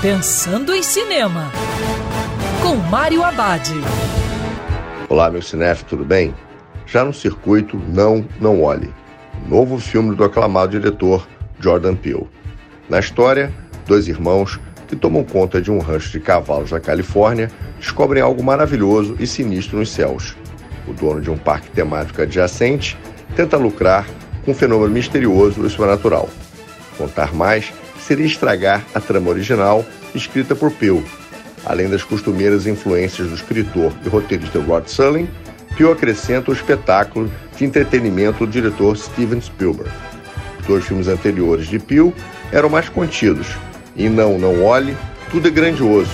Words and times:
Pensando 0.00 0.72
em 0.72 0.80
Cinema, 0.80 1.50
com 2.62 2.76
Mário 2.76 3.24
Abad. 3.24 3.68
Olá, 5.08 5.28
meu 5.28 5.42
cinef, 5.42 5.84
tudo 5.86 6.04
bem? 6.04 6.32
Já 6.86 7.04
no 7.04 7.12
circuito 7.12 7.76
Não, 7.88 8.24
Não 8.40 8.62
Olhe, 8.62 8.94
novo 9.48 9.76
filme 9.76 10.14
do 10.14 10.22
aclamado 10.22 10.78
diretor 10.78 11.26
Jordan 11.58 11.96
Peele. 11.96 12.28
Na 12.88 13.00
história, 13.00 13.52
dois 13.88 14.06
irmãos 14.06 14.60
que 14.86 14.94
tomam 14.94 15.24
conta 15.24 15.60
de 15.60 15.68
um 15.68 15.80
rancho 15.80 16.12
de 16.12 16.20
cavalos 16.20 16.70
na 16.70 16.78
Califórnia 16.78 17.50
descobrem 17.80 18.22
algo 18.22 18.40
maravilhoso 18.40 19.16
e 19.18 19.26
sinistro 19.26 19.78
nos 19.78 19.90
céus. 19.90 20.36
O 20.86 20.92
dono 20.92 21.20
de 21.20 21.28
um 21.28 21.36
parque 21.36 21.70
temático 21.70 22.22
adjacente 22.22 22.96
tenta 23.34 23.56
lucrar 23.56 24.06
com 24.44 24.52
um 24.52 24.54
fenômeno 24.54 24.92
misterioso 24.92 25.66
e 25.66 25.68
sobrenatural. 25.68 26.28
Contar 26.98 27.32
mais 27.32 27.72
seria 28.00 28.26
estragar 28.26 28.84
a 28.92 29.00
trama 29.00 29.30
original 29.30 29.86
escrita 30.14 30.56
por 30.56 30.72
Peele. 30.72 31.06
Além 31.64 31.88
das 31.88 32.02
costumeiras 32.02 32.66
influências 32.66 33.28
do 33.28 33.34
escritor 33.34 33.92
e 34.04 34.08
roteirista 34.08 34.58
Rod 34.58 34.88
Serling, 34.88 35.28
Peele 35.76 35.92
acrescenta 35.92 36.50
o 36.50 36.54
espetáculo 36.54 37.30
de 37.56 37.64
entretenimento 37.64 38.44
do 38.44 38.50
diretor 38.50 38.96
Steven 38.96 39.40
Spielberg. 39.40 39.90
Os 40.60 40.66
dois 40.66 40.84
filmes 40.84 41.06
anteriores 41.06 41.68
de 41.68 41.78
Peele 41.78 42.12
eram 42.50 42.68
mais 42.68 42.88
contidos. 42.88 43.46
E 43.94 44.08
Não, 44.08 44.36
Não 44.38 44.64
Olhe, 44.64 44.96
tudo 45.30 45.46
é 45.46 45.50
grandioso, 45.50 46.10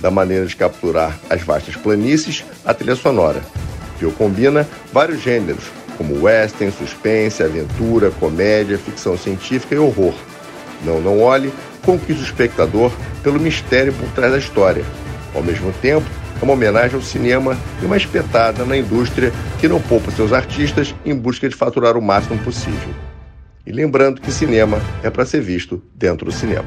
da 0.00 0.10
maneira 0.10 0.46
de 0.46 0.56
capturar 0.56 1.16
as 1.30 1.42
vastas 1.42 1.76
planícies 1.76 2.44
à 2.64 2.74
trilha 2.74 2.96
sonora. 2.96 3.40
Peele 4.00 4.12
combina 4.12 4.66
vários 4.92 5.22
gêneros, 5.22 5.64
como 5.96 6.22
western, 6.22 6.72
suspense, 6.72 7.42
aventura, 7.42 8.10
comédia, 8.12 8.78
ficção 8.78 9.16
científica 9.16 9.74
e 9.74 9.78
horror 9.78 10.14
não, 10.84 11.00
não 11.00 11.20
olhe, 11.20 11.52
conquista 11.82 12.22
o 12.22 12.26
espectador 12.26 12.92
pelo 13.22 13.40
mistério 13.40 13.92
por 13.92 14.08
trás 14.10 14.32
da 14.32 14.38
história. 14.38 14.84
Ao 15.34 15.42
mesmo 15.42 15.72
tempo, 15.80 16.06
é 16.40 16.44
uma 16.44 16.52
homenagem 16.52 16.96
ao 16.96 17.02
cinema 17.02 17.56
e 17.82 17.86
uma 17.86 17.96
espetada 17.96 18.64
na 18.64 18.76
indústria 18.76 19.32
que 19.60 19.66
não 19.66 19.80
poupa 19.80 20.10
seus 20.10 20.32
artistas 20.32 20.94
em 21.04 21.14
busca 21.14 21.48
de 21.48 21.54
faturar 21.54 21.96
o 21.96 22.02
máximo 22.02 22.38
possível. 22.40 22.94
E 23.66 23.72
lembrando 23.72 24.20
que 24.20 24.30
cinema 24.30 24.80
é 25.02 25.08
para 25.08 25.24
ser 25.24 25.40
visto 25.40 25.82
dentro 25.94 26.26
do 26.26 26.32
cinema. 26.32 26.66